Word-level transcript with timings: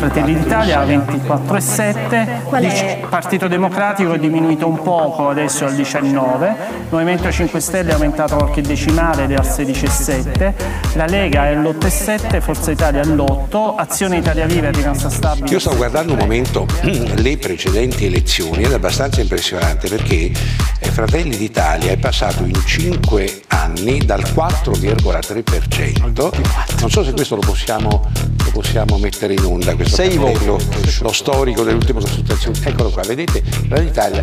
Fratelli 0.00 0.34
d'Italia 0.34 0.82
24,7, 0.82 2.62
il 2.62 3.06
Partito 3.06 3.48
Democratico 3.48 4.14
è 4.14 4.18
diminuito 4.18 4.66
un 4.66 4.80
poco, 4.80 5.28
adesso 5.28 5.64
è 5.64 5.66
al 5.68 5.74
19, 5.74 6.56
Movimento 6.88 7.30
5 7.30 7.60
Stelle 7.60 7.90
è 7.90 7.92
aumentato 7.92 8.36
qualche 8.36 8.62
decimale 8.62 9.24
ed 9.24 9.32
è 9.32 9.34
al 9.34 9.44
16,7, 9.44 10.54
la 10.94 11.04
Lega 11.04 11.50
è 11.50 11.54
all'8,7, 11.54 12.40
Forza 12.40 12.70
Italia 12.70 13.02
all'8, 13.02 13.74
Azione 13.76 14.16
Italia 14.16 14.46
Viva 14.46 14.68
è 14.68 14.72
rimasta 14.72 15.10
stabile. 15.10 15.50
Io 15.50 15.58
sto 15.58 15.76
guardando 15.76 16.14
un 16.14 16.18
momento 16.18 16.64
le 16.82 17.36
precedenti 17.36 18.06
elezioni 18.06 18.62
ed 18.62 18.70
è 18.70 18.74
abbastanza 18.76 19.20
impressionante 19.20 19.90
perché 19.90 20.32
eh, 20.78 20.90
Fratelli 20.90 21.36
d'Italia 21.36 21.90
è 21.90 21.98
passato 21.98 22.42
in 22.42 22.54
5 22.54 23.42
anni 23.48 23.98
dal 23.98 24.22
4,3%, 24.22 26.80
non 26.80 26.90
so 26.90 27.04
se 27.04 27.12
questo 27.12 27.34
lo 27.34 27.42
possiamo, 27.42 28.08
possiamo 28.50 28.98
mettere 28.98 29.34
in 29.34 29.44
onda. 29.44 29.74
Questo 29.74 29.96
Sei 29.96 30.16
voti. 30.16 30.44
lo, 30.44 30.58
lo 31.00 31.12
storico 31.12 31.62
delle 31.62 31.76
ultime 31.76 32.00
consultazioni. 32.00 32.58
Eccolo 32.62 32.90
qua, 32.90 33.02
vedete, 33.02 33.42
Fratelli 33.42 33.86
d'Italia 33.86 34.22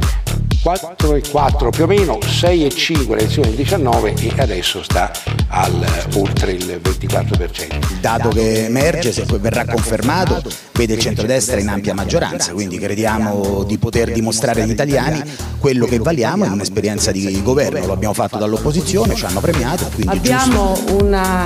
4,4 0.68 1.70
più 1.70 1.84
o 1.84 1.88
meno, 1.88 2.18
6,5 2.22 3.16
l'elezione 3.16 3.48
del 3.48 3.58
19 3.58 4.16
e 4.16 4.34
adesso 4.38 4.84
sta 4.84 5.12
al, 5.48 5.86
oltre 6.16 6.52
il 6.52 6.82
24%. 6.84 7.74
Il 7.74 7.98
dato 8.02 8.30
che 8.30 8.66
emerge, 8.66 9.14
se 9.14 9.24
poi 9.24 9.40
verrà 9.40 9.66
confermato, 9.66 10.42
vede 10.74 10.96
il 10.96 11.00
centrodestra 11.00 11.60
in 11.60 11.70
ampia 11.70 11.94
maggioranza, 11.94 12.52
quindi 12.52 12.78
crediamo 12.80 13.64
di 13.64 13.78
poter 13.78 14.12
dimostrare 14.12 14.64
agli 14.64 14.72
italiani 14.72 15.24
quello 15.58 15.86
che 15.86 16.00
valiamo 16.00 16.44
in 16.44 16.52
un'esperienza 16.52 17.12
di 17.12 17.42
governo. 17.42 17.86
Lo 17.86 17.94
abbiamo 17.94 18.14
fatto 18.14 18.38
dall'opposizione, 18.38 19.16
ci 19.16 19.26
hanno 19.26 19.40
premiato, 19.40 19.90
quindi 19.94 20.18
è 20.18 20.22
giusto. 20.22 20.36
Abbiamo 20.36 21.00
una, 21.00 21.46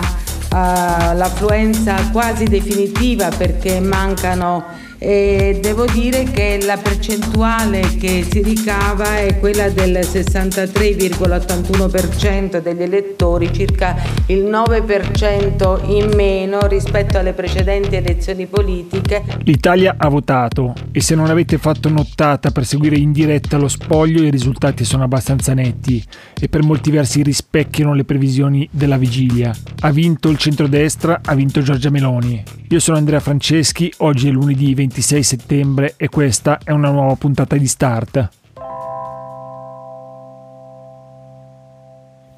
l'affluenza 0.52 2.10
quasi 2.12 2.46
definitiva 2.46 3.30
perché 3.30 3.80
mancano 3.80 4.66
e 5.04 5.58
devo 5.60 5.86
dire 5.86 6.26
che 6.26 6.60
la 6.64 6.78
percentuale 6.78 7.80
che 7.98 8.24
si 8.30 8.44
ricava 8.44 9.18
è 9.18 9.40
quella 9.40 9.68
del 9.70 9.98
63,81% 9.98 12.62
degli 12.62 12.84
elettori, 12.84 13.52
circa 13.52 13.96
il 14.28 14.44
9% 14.44 15.90
in 15.90 16.12
meno 16.16 16.68
rispetto 16.68 17.18
alle 17.18 17.34
precedenti 17.34 17.96
elezioni 17.96 18.46
politiche. 18.46 19.24
L'Italia 19.44 19.96
ha 19.98 20.08
votato 20.08 20.76
e 20.92 21.02
se 21.02 21.16
non 21.16 21.32
avete 21.32 21.58
fatto 21.58 21.90
nottata 21.90 22.52
per 22.52 22.68
seguire 22.68 22.96
in 22.96 23.12
diretta 23.12 23.58
lo 23.58 23.70
spoglio 23.70 24.22
i 24.22 24.30
risultati 24.30 24.86
sono 24.86 25.02
abbastanza 25.02 25.56
netti 25.56 26.04
e 26.40 26.48
per 26.48 26.62
molti 26.62 26.92
versi 26.92 27.24
rispecchiano 27.24 27.96
le 27.96 28.04
previsioni 28.04 28.70
della 28.72 28.98
vigilia. 28.98 29.52
Ha 29.80 29.90
vinto 29.90 30.30
il 30.30 30.38
centrodestra, 30.38 31.22
ha 31.26 31.34
vinto 31.34 31.64
Giorgia 31.64 31.90
Meloni. 31.90 32.44
Io 32.70 32.80
sono 32.80 32.98
Andrea 32.98 33.20
Franceschi, 33.20 33.92
oggi 33.98 34.28
è 34.30 34.32
lunedì 34.32 34.76
26 34.92 35.24
settembre 35.24 35.94
e 35.96 36.10
questa 36.10 36.60
è 36.62 36.72
una 36.72 36.92
nuova 36.92 37.16
puntata 37.16 37.56
di 37.56 37.66
Start. 37.66 38.30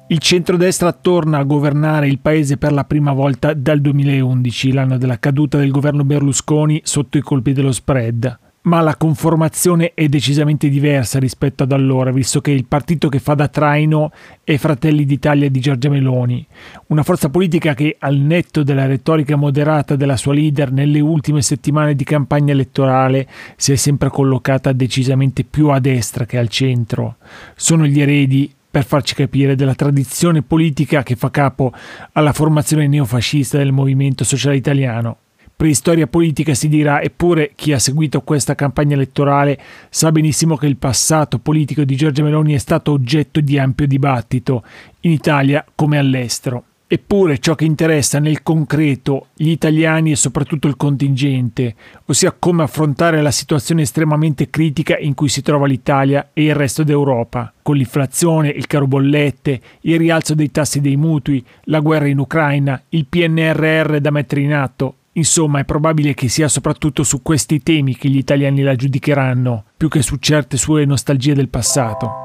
Il 0.06 0.18
centrodestra 0.20 0.92
torna 0.92 1.38
a 1.38 1.42
governare 1.42 2.06
il 2.06 2.20
paese 2.20 2.56
per 2.56 2.72
la 2.72 2.84
prima 2.84 3.12
volta 3.12 3.54
dal 3.54 3.80
2011, 3.80 4.72
l'anno 4.72 4.98
della 4.98 5.18
caduta 5.18 5.58
del 5.58 5.72
governo 5.72 6.04
Berlusconi 6.04 6.80
sotto 6.84 7.18
i 7.18 7.22
colpi 7.22 7.52
dello 7.52 7.72
spread. 7.72 8.43
Ma 8.66 8.80
la 8.80 8.96
conformazione 8.96 9.92
è 9.92 10.08
decisamente 10.08 10.70
diversa 10.70 11.18
rispetto 11.18 11.64
ad 11.64 11.72
allora, 11.72 12.10
visto 12.10 12.40
che 12.40 12.50
il 12.50 12.64
partito 12.64 13.10
che 13.10 13.18
fa 13.18 13.34
da 13.34 13.48
traino 13.48 14.10
è 14.42 14.56
Fratelli 14.56 15.04
d'Italia 15.04 15.50
di 15.50 15.60
Giorgia 15.60 15.90
Meloni, 15.90 16.46
una 16.86 17.02
forza 17.02 17.28
politica 17.28 17.74
che, 17.74 17.96
al 17.98 18.16
netto 18.16 18.62
della 18.62 18.86
retorica 18.86 19.36
moderata 19.36 19.96
della 19.96 20.16
sua 20.16 20.32
leader 20.32 20.72
nelle 20.72 21.00
ultime 21.00 21.42
settimane 21.42 21.94
di 21.94 22.04
campagna 22.04 22.52
elettorale, 22.52 23.28
si 23.56 23.72
è 23.72 23.76
sempre 23.76 24.08
collocata 24.08 24.72
decisamente 24.72 25.44
più 25.44 25.68
a 25.68 25.78
destra 25.78 26.24
che 26.24 26.38
al 26.38 26.48
centro. 26.48 27.16
Sono 27.56 27.84
gli 27.84 28.00
eredi 28.00 28.50
per 28.70 28.86
farci 28.86 29.14
capire 29.14 29.56
della 29.56 29.74
tradizione 29.74 30.40
politica 30.40 31.02
che 31.02 31.16
fa 31.16 31.30
capo 31.30 31.70
alla 32.12 32.32
formazione 32.32 32.86
neofascista 32.86 33.58
del 33.58 33.72
movimento 33.72 34.24
sociale 34.24 34.56
italiano. 34.56 35.18
Preistoria 35.56 36.08
politica 36.08 36.52
si 36.52 36.68
dirà, 36.68 37.00
eppure 37.00 37.52
chi 37.54 37.72
ha 37.72 37.78
seguito 37.78 38.22
questa 38.22 38.56
campagna 38.56 38.94
elettorale 38.94 39.58
sa 39.88 40.10
benissimo 40.10 40.56
che 40.56 40.66
il 40.66 40.76
passato 40.76 41.38
politico 41.38 41.84
di 41.84 41.94
Giorgia 41.94 42.24
Meloni 42.24 42.54
è 42.54 42.58
stato 42.58 42.90
oggetto 42.90 43.40
di 43.40 43.58
ampio 43.58 43.86
dibattito, 43.86 44.64
in 45.00 45.12
Italia 45.12 45.64
come 45.74 45.98
all'estero. 45.98 46.64
Eppure 46.86 47.38
ciò 47.38 47.54
che 47.54 47.64
interessa 47.64 48.18
nel 48.18 48.42
concreto 48.42 49.28
gli 49.34 49.48
italiani 49.48 50.10
e 50.10 50.16
soprattutto 50.16 50.68
il 50.68 50.76
contingente, 50.76 51.74
ossia 52.04 52.34
come 52.38 52.62
affrontare 52.62 53.22
la 53.22 53.30
situazione 53.30 53.82
estremamente 53.82 54.50
critica 54.50 54.98
in 54.98 55.14
cui 55.14 55.28
si 55.28 55.40
trova 55.40 55.66
l'Italia 55.66 56.30
e 56.32 56.44
il 56.44 56.54
resto 56.54 56.84
d'Europa, 56.84 57.52
con 57.62 57.76
l'inflazione, 57.76 58.48
il 58.48 58.66
caro 58.66 58.86
bollette, 58.86 59.60
il 59.82 59.98
rialzo 59.98 60.34
dei 60.34 60.50
tassi 60.50 60.80
dei 60.80 60.96
mutui, 60.96 61.42
la 61.64 61.80
guerra 61.80 62.06
in 62.06 62.18
Ucraina, 62.18 62.80
il 62.90 63.06
PNRR 63.06 63.98
da 63.98 64.10
mettere 64.10 64.42
in 64.42 64.52
atto. 64.52 64.96
Insomma, 65.16 65.60
è 65.60 65.64
probabile 65.64 66.12
che 66.14 66.28
sia 66.28 66.48
soprattutto 66.48 67.04
su 67.04 67.22
questi 67.22 67.62
temi 67.62 67.96
che 67.96 68.08
gli 68.08 68.16
italiani 68.16 68.62
la 68.62 68.74
giudicheranno, 68.74 69.64
più 69.76 69.88
che 69.88 70.02
su 70.02 70.16
certe 70.16 70.56
sue 70.56 70.84
nostalgie 70.84 71.34
del 71.34 71.48
passato. 71.48 72.22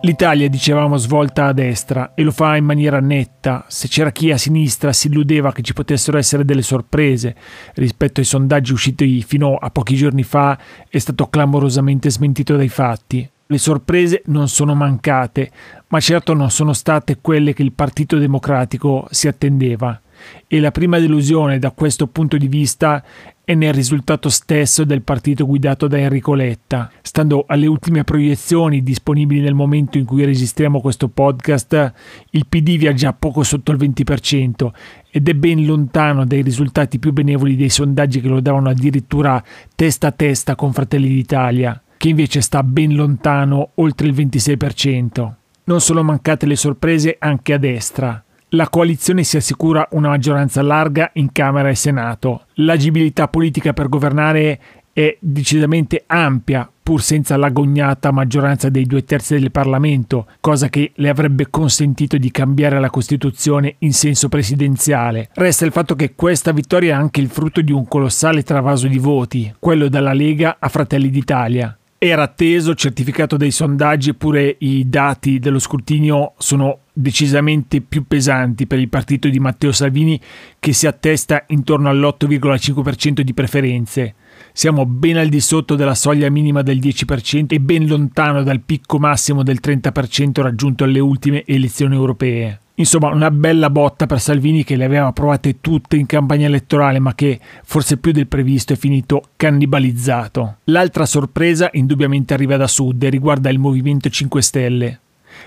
L'Italia, 0.00 0.48
dicevamo, 0.48 0.96
svolta 0.96 1.46
a 1.46 1.52
destra 1.52 2.12
e 2.14 2.22
lo 2.22 2.30
fa 2.30 2.56
in 2.56 2.64
maniera 2.64 3.00
netta. 3.00 3.64
Se 3.68 3.88
c'era 3.88 4.12
chi 4.12 4.30
a 4.30 4.38
sinistra 4.38 4.92
si 4.92 5.08
illudeva 5.08 5.52
che 5.52 5.62
ci 5.62 5.72
potessero 5.72 6.18
essere 6.18 6.44
delle 6.44 6.62
sorprese 6.62 7.34
rispetto 7.74 8.20
ai 8.20 8.26
sondaggi 8.26 8.72
usciti 8.72 9.22
fino 9.22 9.56
a 9.56 9.70
pochi 9.70 9.96
giorni 9.96 10.22
fa, 10.22 10.56
è 10.88 10.98
stato 10.98 11.26
clamorosamente 11.26 12.10
smentito 12.10 12.56
dai 12.56 12.68
fatti. 12.68 13.28
Le 13.46 13.58
sorprese 13.58 14.22
non 14.26 14.48
sono 14.48 14.74
mancate, 14.74 15.50
ma 15.88 15.98
certo 15.98 16.32
non 16.32 16.50
sono 16.50 16.72
state 16.74 17.18
quelle 17.20 17.52
che 17.52 17.62
il 17.62 17.72
Partito 17.72 18.18
Democratico 18.18 19.06
si 19.10 19.26
attendeva. 19.26 20.00
E 20.46 20.60
la 20.60 20.70
prima 20.70 20.98
delusione 20.98 21.58
da 21.58 21.70
questo 21.70 22.06
punto 22.06 22.36
di 22.36 22.48
vista 22.48 23.04
è 23.48 23.54
nel 23.54 23.72
risultato 23.72 24.28
stesso 24.28 24.84
del 24.84 25.00
partito 25.00 25.46
guidato 25.46 25.88
da 25.88 25.96
Enrico 25.96 26.34
Letta. 26.34 26.90
Stando 27.00 27.44
alle 27.46 27.66
ultime 27.66 28.04
proiezioni 28.04 28.82
disponibili 28.82 29.40
nel 29.40 29.54
momento 29.54 29.96
in 29.96 30.04
cui 30.04 30.26
registriamo 30.26 30.82
questo 30.82 31.08
podcast, 31.08 31.92
il 32.32 32.46
PD 32.46 32.76
viaggia 32.76 33.14
poco 33.14 33.42
sotto 33.42 33.72
il 33.72 33.78
20% 33.78 34.68
ed 35.10 35.28
è 35.28 35.32
ben 35.32 35.64
lontano 35.64 36.26
dai 36.26 36.42
risultati 36.42 36.98
più 36.98 37.14
benevoli 37.14 37.56
dei 37.56 37.70
sondaggi 37.70 38.20
che 38.20 38.28
lo 38.28 38.40
davano 38.40 38.68
addirittura 38.68 39.42
testa 39.74 40.08
a 40.08 40.12
testa 40.12 40.54
con 40.54 40.74
Fratelli 40.74 41.08
d'Italia, 41.08 41.82
che 41.96 42.10
invece 42.10 42.42
sta 42.42 42.62
ben 42.62 42.94
lontano 42.94 43.70
oltre 43.76 44.08
il 44.08 44.14
26%. 44.14 45.32
Non 45.64 45.80
sono 45.80 46.02
mancate 46.02 46.44
le 46.44 46.56
sorprese 46.56 47.16
anche 47.18 47.54
a 47.54 47.58
destra. 47.58 48.22
La 48.52 48.70
coalizione 48.70 49.24
si 49.24 49.36
assicura 49.36 49.86
una 49.90 50.08
maggioranza 50.08 50.62
larga 50.62 51.10
in 51.14 51.32
Camera 51.32 51.68
e 51.68 51.74
Senato. 51.74 52.44
L'agibilità 52.54 53.28
politica 53.28 53.74
per 53.74 53.90
governare 53.90 54.58
è 54.90 55.18
decisamente 55.20 56.04
ampia, 56.06 56.68
pur 56.82 57.02
senza 57.02 57.36
l'agognata 57.36 58.10
maggioranza 58.10 58.70
dei 58.70 58.86
due 58.86 59.04
terzi 59.04 59.38
del 59.38 59.50
Parlamento, 59.50 60.28
cosa 60.40 60.70
che 60.70 60.92
le 60.94 61.10
avrebbe 61.10 61.48
consentito 61.50 62.16
di 62.16 62.30
cambiare 62.30 62.80
la 62.80 62.88
Costituzione 62.88 63.74
in 63.80 63.92
senso 63.92 64.30
presidenziale. 64.30 65.28
Resta 65.34 65.66
il 65.66 65.72
fatto 65.72 65.94
che 65.94 66.14
questa 66.14 66.52
vittoria 66.52 66.94
è 66.94 66.98
anche 66.98 67.20
il 67.20 67.28
frutto 67.28 67.60
di 67.60 67.70
un 67.70 67.86
colossale 67.86 68.42
travaso 68.44 68.88
di 68.88 68.98
voti, 68.98 69.54
quello 69.58 69.88
dalla 69.88 70.14
Lega 70.14 70.56
a 70.58 70.68
Fratelli 70.70 71.10
d'Italia. 71.10 71.76
Era 72.00 72.22
atteso, 72.22 72.74
certificato 72.74 73.36
dai 73.36 73.50
sondaggi, 73.50 74.10
eppure 74.10 74.54
i 74.60 74.88
dati 74.88 75.40
dello 75.40 75.58
scrutinio 75.58 76.34
sono 76.38 76.78
decisamente 76.98 77.80
più 77.80 78.06
pesanti 78.06 78.66
per 78.66 78.78
il 78.78 78.88
partito 78.88 79.28
di 79.28 79.38
Matteo 79.38 79.70
Salvini 79.70 80.20
che 80.58 80.72
si 80.72 80.86
attesta 80.86 81.44
intorno 81.48 81.88
all'8,5% 81.88 83.20
di 83.20 83.34
preferenze. 83.34 84.14
Siamo 84.52 84.84
ben 84.84 85.16
al 85.16 85.28
di 85.28 85.40
sotto 85.40 85.76
della 85.76 85.94
soglia 85.94 86.28
minima 86.28 86.62
del 86.62 86.78
10% 86.78 87.46
e 87.48 87.60
ben 87.60 87.86
lontano 87.86 88.42
dal 88.42 88.60
picco 88.60 88.98
massimo 88.98 89.42
del 89.42 89.60
30% 89.62 90.40
raggiunto 90.42 90.84
alle 90.84 90.98
ultime 90.98 91.44
elezioni 91.46 91.94
europee. 91.94 92.60
Insomma, 92.74 93.08
una 93.08 93.30
bella 93.30 93.70
botta 93.70 94.06
per 94.06 94.20
Salvini 94.20 94.62
che 94.62 94.76
le 94.76 94.84
aveva 94.84 95.12
provate 95.12 95.60
tutte 95.60 95.96
in 95.96 96.06
campagna 96.06 96.46
elettorale, 96.46 97.00
ma 97.00 97.14
che 97.14 97.40
forse 97.64 97.96
più 97.96 98.12
del 98.12 98.28
previsto 98.28 98.72
è 98.72 98.76
finito 98.76 99.22
cannibalizzato. 99.36 100.58
L'altra 100.64 101.04
sorpresa 101.04 101.70
indubbiamente 101.72 102.34
arriva 102.34 102.56
da 102.56 102.68
sud 102.68 103.02
e 103.02 103.08
riguarda 103.08 103.50
il 103.50 103.58
Movimento 103.58 104.08
5 104.08 104.42
Stelle. 104.42 105.00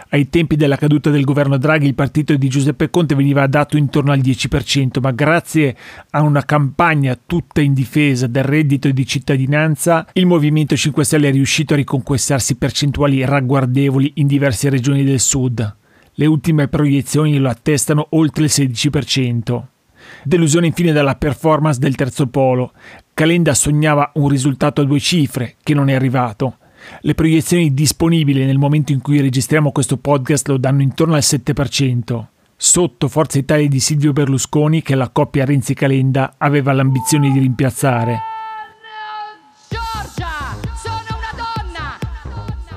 Ai 0.09 0.29
tempi 0.29 0.55
della 0.55 0.75
caduta 0.75 1.09
del 1.09 1.23
governo 1.23 1.57
Draghi 1.57 1.87
il 1.87 1.95
partito 1.95 2.35
di 2.35 2.49
Giuseppe 2.49 2.89
Conte 2.89 3.15
veniva 3.15 3.47
dato 3.47 3.77
intorno 3.77 4.11
al 4.11 4.19
10%, 4.19 4.99
ma 5.01 5.11
grazie 5.11 5.75
a 6.11 6.21
una 6.21 6.43
campagna 6.43 7.17
tutta 7.25 7.61
in 7.61 7.73
difesa 7.73 8.27
del 8.27 8.43
reddito 8.43 8.89
di 8.89 9.05
cittadinanza, 9.05 10.07
il 10.13 10.25
Movimento 10.25 10.75
5 10.75 11.03
Stelle 11.03 11.29
è 11.29 11.31
riuscito 11.31 11.73
a 11.73 11.77
riconquistarsi 11.77 12.55
percentuali 12.55 13.23
ragguardevoli 13.25 14.13
in 14.15 14.27
diverse 14.27 14.69
regioni 14.69 15.03
del 15.03 15.19
sud. 15.19 15.75
Le 16.13 16.25
ultime 16.25 16.67
proiezioni 16.67 17.37
lo 17.37 17.49
attestano 17.49 18.07
oltre 18.11 18.43
il 18.43 18.51
16%. 18.53 19.63
Delusione 20.23 20.67
infine 20.67 20.91
dalla 20.91 21.15
performance 21.15 21.79
del 21.79 21.95
terzo 21.95 22.27
polo. 22.27 22.73
Calenda 23.13 23.53
sognava 23.53 24.11
un 24.15 24.27
risultato 24.27 24.81
a 24.81 24.83
due 24.83 24.99
cifre, 24.99 25.55
che 25.63 25.73
non 25.73 25.89
è 25.89 25.93
arrivato. 25.93 26.57
Le 27.01 27.13
proiezioni 27.15 27.73
disponibili 27.73 28.45
nel 28.45 28.57
momento 28.57 28.91
in 28.91 29.01
cui 29.01 29.21
registriamo 29.21 29.71
questo 29.71 29.97
podcast 29.97 30.47
lo 30.49 30.57
danno 30.57 30.81
intorno 30.81 31.15
al 31.15 31.21
7%, 31.23 32.25
sotto 32.55 33.07
Forza 33.07 33.39
Italia 33.39 33.67
di 33.67 33.79
Silvio 33.79 34.13
Berlusconi 34.13 34.81
che 34.81 34.95
la 34.95 35.09
coppia 35.09 35.45
Renzi-Calenda 35.45 36.35
aveva 36.37 36.73
l'ambizione 36.73 37.31
di 37.31 37.39
rimpiazzare. 37.39 38.29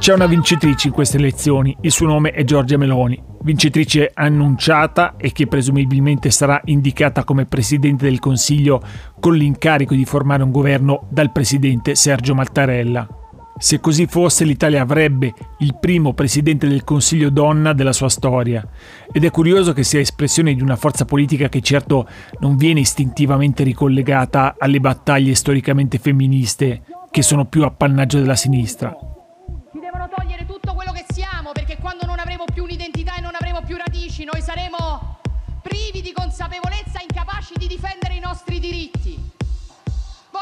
C'è 0.04 0.12
una 0.12 0.26
vincitrice 0.26 0.88
in 0.88 0.92
queste 0.92 1.16
elezioni, 1.16 1.74
il 1.80 1.90
suo 1.90 2.06
nome 2.06 2.32
è 2.32 2.44
Giorgia 2.44 2.76
Meloni, 2.76 3.18
vincitrice 3.40 4.10
annunciata 4.12 5.16
e 5.16 5.32
che 5.32 5.46
presumibilmente 5.46 6.30
sarà 6.30 6.60
indicata 6.66 7.24
come 7.24 7.46
Presidente 7.46 8.04
del 8.04 8.18
Consiglio 8.18 8.82
con 9.18 9.34
l'incarico 9.34 9.94
di 9.94 10.04
formare 10.04 10.42
un 10.42 10.50
governo 10.50 11.06
dal 11.08 11.32
Presidente 11.32 11.94
Sergio 11.94 12.34
Mattarella. 12.34 13.23
Se 13.56 13.78
così 13.78 14.06
fosse, 14.06 14.44
l'Italia 14.44 14.82
avrebbe 14.82 15.32
il 15.58 15.76
primo 15.78 16.12
presidente 16.12 16.66
del 16.66 16.82
Consiglio 16.82 17.30
donna 17.30 17.72
della 17.72 17.92
sua 17.92 18.08
storia. 18.08 18.66
Ed 19.12 19.24
è 19.24 19.30
curioso 19.30 19.72
che 19.72 19.84
sia 19.84 20.00
espressione 20.00 20.54
di 20.54 20.60
una 20.62 20.74
forza 20.74 21.04
politica 21.04 21.48
che 21.48 21.60
certo 21.60 22.08
non 22.40 22.56
viene 22.56 22.80
istintivamente 22.80 23.62
ricollegata 23.62 24.56
alle 24.58 24.80
battaglie 24.80 25.34
storicamente 25.36 25.98
femministe, 25.98 26.82
che 27.10 27.22
sono 27.22 27.44
più 27.44 27.62
appannaggio 27.62 28.18
della 28.18 28.34
sinistra. 28.34 28.90
Ci 29.70 29.78
devono 29.78 30.08
togliere 30.14 30.46
tutto 30.46 30.74
quello 30.74 30.90
che 30.90 31.04
siamo, 31.08 31.52
perché 31.52 31.78
quando 31.80 32.06
non 32.06 32.18
avremo 32.18 32.44
più 32.52 32.64
un'identità 32.64 33.14
e 33.16 33.20
non 33.20 33.34
avremo 33.34 33.62
più 33.64 33.76
radici, 33.76 34.24
noi 34.24 34.42
saremo 34.42 35.20
privi 35.62 36.02
di 36.02 36.12
consapevolezza, 36.12 37.00
incapaci 37.00 37.54
di 37.56 37.68
difendere 37.68 38.14
i 38.14 38.20
nostri 38.20 38.58
diritti. 38.58 39.33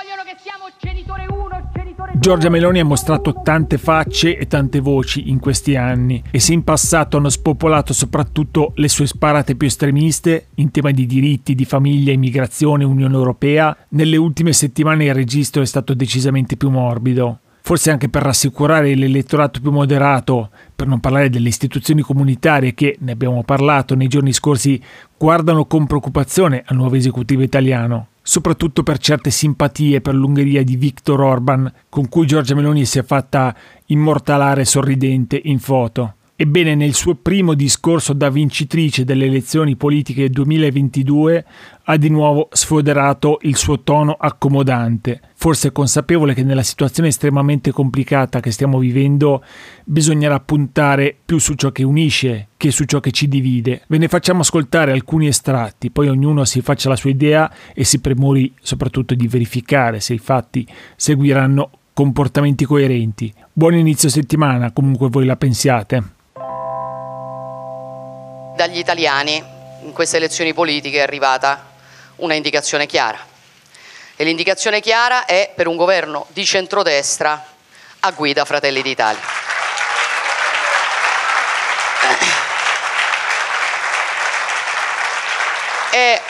Vogliono 0.02 0.24
che 0.24 0.36
siamo 0.42 0.64
genitore 0.80 1.26
1, 1.30 1.70
genitore 1.72 2.10
2. 2.14 2.18
Giorgia 2.20 2.48
Meloni 2.48 2.80
ha 2.80 2.84
mostrato 2.84 3.40
tante 3.44 3.78
facce 3.78 4.36
e 4.36 4.48
tante 4.48 4.80
voci 4.80 5.30
in 5.30 5.38
questi 5.38 5.76
anni 5.76 6.20
e 6.28 6.40
se 6.40 6.52
in 6.52 6.64
passato 6.64 7.18
hanno 7.18 7.28
spopolato 7.28 7.92
soprattutto 7.92 8.72
le 8.74 8.88
sue 8.88 9.06
sparate 9.06 9.54
più 9.54 9.68
estremiste 9.68 10.48
in 10.56 10.72
tema 10.72 10.90
di 10.90 11.06
diritti, 11.06 11.54
di 11.54 11.64
famiglia, 11.64 12.10
immigrazione, 12.10 12.82
Unione 12.82 13.14
Europea, 13.14 13.76
nelle 13.90 14.16
ultime 14.16 14.52
settimane 14.52 15.04
il 15.04 15.14
registro 15.14 15.62
è 15.62 15.66
stato 15.66 15.94
decisamente 15.94 16.56
più 16.56 16.70
morbido 16.70 17.38
forse 17.64 17.92
anche 17.92 18.08
per 18.08 18.22
rassicurare 18.22 18.96
l'elettorato 18.96 19.60
più 19.60 19.70
moderato, 19.70 20.50
per 20.74 20.88
non 20.88 20.98
parlare 20.98 21.30
delle 21.30 21.46
istituzioni 21.46 22.02
comunitarie 22.02 22.74
che, 22.74 22.96
ne 22.98 23.12
abbiamo 23.12 23.44
parlato 23.44 23.94
nei 23.94 24.08
giorni 24.08 24.32
scorsi, 24.32 24.82
guardano 25.16 25.66
con 25.66 25.86
preoccupazione 25.86 26.64
al 26.66 26.74
nuovo 26.74 26.96
esecutivo 26.96 27.42
italiano 27.42 28.08
soprattutto 28.22 28.82
per 28.82 28.98
certe 28.98 29.30
simpatie 29.30 30.00
per 30.00 30.14
l'Ungheria 30.14 30.62
di 30.62 30.76
Viktor 30.76 31.20
Orban, 31.20 31.72
con 31.88 32.08
cui 32.08 32.26
Giorgia 32.26 32.54
Meloni 32.54 32.84
si 32.84 32.98
è 32.98 33.02
fatta 33.02 33.54
immortalare 33.86 34.64
sorridente 34.64 35.40
in 35.42 35.58
foto. 35.58 36.14
Ebbene, 36.34 36.74
nel 36.74 36.94
suo 36.94 37.14
primo 37.14 37.52
discorso 37.52 38.14
da 38.14 38.30
vincitrice 38.30 39.04
delle 39.04 39.26
elezioni 39.26 39.76
politiche 39.76 40.30
2022 40.30 41.44
ha 41.84 41.96
di 41.98 42.08
nuovo 42.08 42.48
sfoderato 42.50 43.38
il 43.42 43.54
suo 43.54 43.80
tono 43.80 44.16
accomodante, 44.18 45.20
forse 45.34 45.72
consapevole 45.72 46.32
che 46.32 46.42
nella 46.42 46.62
situazione 46.62 47.10
estremamente 47.10 47.70
complicata 47.70 48.40
che 48.40 48.50
stiamo 48.50 48.78
vivendo 48.78 49.44
bisognerà 49.84 50.40
puntare 50.40 51.14
più 51.22 51.38
su 51.38 51.52
ciò 51.52 51.70
che 51.70 51.84
unisce 51.84 52.48
che 52.56 52.70
su 52.70 52.84
ciò 52.84 52.98
che 52.98 53.10
ci 53.10 53.28
divide. 53.28 53.82
Ve 53.86 53.98
ne 53.98 54.08
facciamo 54.08 54.40
ascoltare 54.40 54.90
alcuni 54.90 55.26
estratti, 55.26 55.90
poi 55.90 56.08
ognuno 56.08 56.44
si 56.46 56.62
faccia 56.62 56.88
la 56.88 56.96
sua 56.96 57.10
idea 57.10 57.52
e 57.74 57.84
si 57.84 58.00
premuri 58.00 58.52
soprattutto 58.60 59.14
di 59.14 59.28
verificare 59.28 60.00
se 60.00 60.14
i 60.14 60.18
fatti 60.18 60.66
seguiranno 60.96 61.70
comportamenti 61.92 62.64
coerenti. 62.64 63.32
Buon 63.52 63.74
inizio 63.74 64.08
settimana, 64.08 64.72
comunque 64.72 65.10
voi 65.10 65.26
la 65.26 65.36
pensiate 65.36 66.20
dagli 68.62 68.78
italiani 68.78 69.42
in 69.82 69.92
queste 69.92 70.18
elezioni 70.18 70.54
politiche 70.54 70.98
è 70.98 71.02
arrivata 71.02 71.70
una 72.16 72.34
indicazione 72.34 72.86
chiara. 72.86 73.18
E 74.14 74.22
l'indicazione 74.22 74.80
chiara 74.80 75.24
è 75.24 75.50
per 75.52 75.66
un 75.66 75.74
governo 75.74 76.26
di 76.28 76.44
centrodestra 76.44 77.44
a 77.98 78.10
guida 78.12 78.44
Fratelli 78.44 78.80
d'Italia. 78.80 79.20
E, 85.90 86.20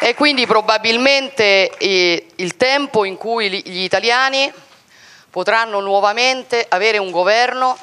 e 0.00 0.14
quindi 0.14 0.46
probabilmente 0.46 1.70
il 1.78 2.56
tempo 2.56 3.04
in 3.04 3.16
cui 3.16 3.48
gli 3.48 3.82
italiani 3.82 4.52
potranno 5.30 5.78
nuovamente 5.78 6.66
avere 6.68 6.98
un 6.98 7.12
governo 7.12 7.78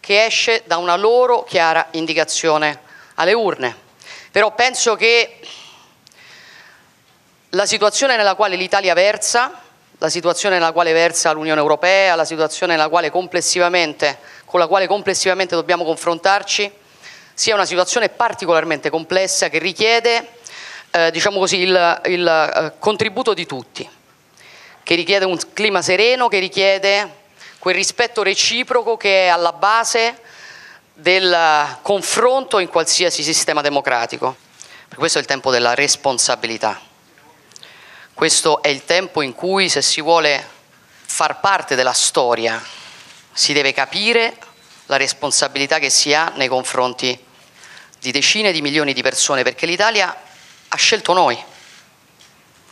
che 0.00 0.24
esce 0.24 0.62
da 0.66 0.78
una 0.78 0.96
loro 0.96 1.44
chiara 1.44 1.88
indicazione 1.92 2.80
alle 3.14 3.32
urne. 3.32 3.76
Però 4.30 4.54
penso 4.54 4.96
che 4.96 5.38
la 7.50 7.66
situazione 7.66 8.16
nella 8.16 8.34
quale 8.34 8.56
l'Italia 8.56 8.94
versa, 8.94 9.60
la 9.98 10.08
situazione 10.08 10.56
nella 10.56 10.72
quale 10.72 10.92
versa 10.92 11.32
l'Unione 11.32 11.60
Europea, 11.60 12.14
la 12.14 12.24
situazione 12.24 12.74
con 12.76 14.58
la 14.58 14.66
quale 14.66 14.86
complessivamente 14.86 15.54
dobbiamo 15.54 15.84
confrontarci, 15.84 16.72
sia 17.34 17.54
una 17.54 17.66
situazione 17.66 18.08
particolarmente 18.08 18.90
complessa 18.90 19.48
che 19.48 19.58
richiede 19.58 20.38
eh, 20.92 21.10
diciamo 21.10 21.38
così, 21.38 21.58
il, 21.58 22.00
il 22.06 22.26
eh, 22.26 22.72
contributo 22.78 23.32
di 23.32 23.46
tutti, 23.46 23.88
che 24.82 24.94
richiede 24.94 25.24
un 25.24 25.38
clima 25.52 25.82
sereno, 25.82 26.28
che 26.28 26.38
richiede 26.38 27.18
quel 27.60 27.74
rispetto 27.74 28.22
reciproco 28.22 28.96
che 28.96 29.26
è 29.26 29.28
alla 29.28 29.52
base 29.52 30.18
del 30.94 31.78
confronto 31.82 32.58
in 32.58 32.68
qualsiasi 32.68 33.22
sistema 33.22 33.60
democratico. 33.60 34.34
Per 34.88 34.96
questo 34.96 35.18
è 35.18 35.20
il 35.20 35.26
tempo 35.26 35.50
della 35.50 35.74
responsabilità. 35.74 36.80
Questo 38.14 38.62
è 38.62 38.68
il 38.68 38.86
tempo 38.86 39.20
in 39.20 39.34
cui 39.34 39.68
se 39.68 39.82
si 39.82 40.00
vuole 40.00 40.42
far 41.02 41.40
parte 41.40 41.74
della 41.74 41.92
storia 41.92 42.62
si 43.30 43.52
deve 43.52 43.74
capire 43.74 44.38
la 44.86 44.96
responsabilità 44.96 45.78
che 45.78 45.90
si 45.90 46.14
ha 46.14 46.32
nei 46.36 46.48
confronti 46.48 47.26
di 47.98 48.10
decine 48.10 48.52
di 48.52 48.62
milioni 48.62 48.94
di 48.94 49.02
persone, 49.02 49.42
perché 49.42 49.66
l'Italia 49.66 50.16
ha 50.68 50.76
scelto 50.76 51.12
noi 51.12 51.38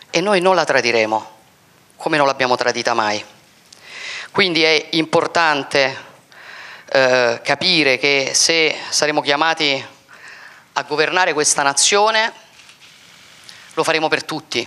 e 0.08 0.20
noi 0.22 0.40
non 0.40 0.54
la 0.54 0.64
tradiremo 0.64 1.36
come 1.96 2.16
non 2.16 2.26
l'abbiamo 2.26 2.56
tradita 2.56 2.94
mai. 2.94 3.36
Quindi 4.30 4.62
è 4.62 4.88
importante 4.90 5.96
eh, 6.90 7.40
capire 7.42 7.98
che 7.98 8.30
se 8.34 8.76
saremo 8.88 9.20
chiamati 9.20 9.84
a 10.72 10.82
governare 10.82 11.32
questa 11.32 11.62
nazione, 11.62 12.32
lo 13.74 13.82
faremo 13.82 14.08
per 14.08 14.24
tutti, 14.24 14.66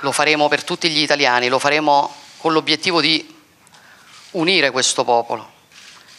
lo 0.00 0.12
faremo 0.12 0.48
per 0.48 0.64
tutti 0.64 0.90
gli 0.90 1.00
italiani, 1.00 1.48
lo 1.48 1.58
faremo 1.58 2.14
con 2.38 2.52
l'obiettivo 2.52 3.00
di 3.00 3.34
unire 4.32 4.70
questo 4.70 5.02
popolo, 5.04 5.52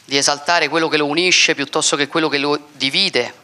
di 0.06 0.18
esaltare 0.18 0.70
quello 0.70 0.88
che 0.88 0.98
lo 0.98 1.06
unisce 1.06 1.54
piuttosto 1.54 1.96
che 1.96 2.08
quello 2.08 2.30
che 2.30 2.40
lo 2.40 2.68
divide 2.72 3.44